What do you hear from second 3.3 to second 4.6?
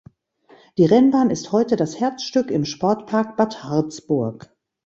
Bad Harzburg".